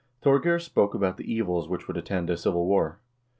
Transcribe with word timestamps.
Thorgeir 0.23 0.57
spoke 0.59 0.95
of 0.95 1.01
the 1.17 1.31
evils 1.31 1.69
which 1.69 1.87
would 1.87 1.95
attend 1.95 2.31
a 2.31 2.35
civil 2.35 2.65
war. 2.65 2.99